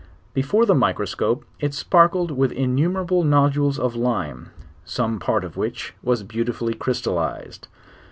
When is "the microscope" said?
0.65-1.45